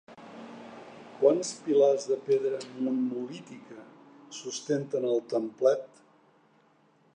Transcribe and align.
Quants 1.19 1.51
pilars 1.67 2.07
de 2.13 2.17
pedra 2.29 2.63
nummulítica 2.87 3.85
sustenten 4.41 5.07
el 5.13 5.23
templet? 5.37 6.05